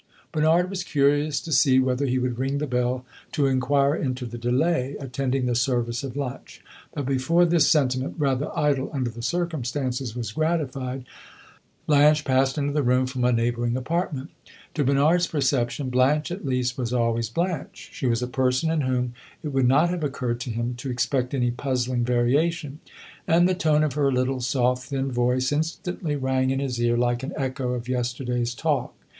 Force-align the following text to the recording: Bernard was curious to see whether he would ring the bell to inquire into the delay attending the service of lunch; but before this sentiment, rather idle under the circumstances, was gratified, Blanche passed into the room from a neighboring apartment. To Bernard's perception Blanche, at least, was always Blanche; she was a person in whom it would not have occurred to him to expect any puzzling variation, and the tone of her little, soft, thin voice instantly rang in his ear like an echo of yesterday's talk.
Bernard 0.31 0.67
was 0.71 0.83
curious 0.83 1.39
to 1.39 1.51
see 1.51 1.77
whether 1.77 2.07
he 2.07 2.17
would 2.17 2.39
ring 2.39 2.57
the 2.57 2.65
bell 2.65 3.05
to 3.31 3.45
inquire 3.45 3.93
into 3.95 4.25
the 4.25 4.39
delay 4.39 4.95
attending 4.99 5.45
the 5.45 5.53
service 5.53 6.03
of 6.03 6.15
lunch; 6.17 6.59
but 6.91 7.05
before 7.05 7.45
this 7.45 7.69
sentiment, 7.69 8.15
rather 8.17 8.49
idle 8.57 8.89
under 8.93 9.11
the 9.11 9.21
circumstances, 9.21 10.15
was 10.15 10.31
gratified, 10.31 11.05
Blanche 11.85 12.25
passed 12.25 12.57
into 12.57 12.73
the 12.73 12.81
room 12.81 13.05
from 13.05 13.23
a 13.23 13.31
neighboring 13.31 13.77
apartment. 13.77 14.31
To 14.73 14.83
Bernard's 14.83 15.27
perception 15.27 15.91
Blanche, 15.91 16.31
at 16.31 16.47
least, 16.47 16.79
was 16.79 16.91
always 16.91 17.29
Blanche; 17.29 17.89
she 17.93 18.07
was 18.07 18.23
a 18.23 18.27
person 18.27 18.71
in 18.71 18.81
whom 18.81 19.13
it 19.43 19.49
would 19.49 19.67
not 19.67 19.89
have 19.91 20.03
occurred 20.03 20.39
to 20.39 20.49
him 20.49 20.73
to 20.77 20.89
expect 20.89 21.35
any 21.35 21.51
puzzling 21.51 22.03
variation, 22.03 22.79
and 23.27 23.47
the 23.47 23.53
tone 23.53 23.83
of 23.83 23.93
her 23.93 24.11
little, 24.11 24.41
soft, 24.41 24.87
thin 24.87 25.11
voice 25.11 25.51
instantly 25.51 26.15
rang 26.15 26.49
in 26.49 26.59
his 26.59 26.81
ear 26.81 26.97
like 26.97 27.21
an 27.21 27.33
echo 27.37 27.73
of 27.73 27.87
yesterday's 27.87 28.55
talk. 28.55 28.95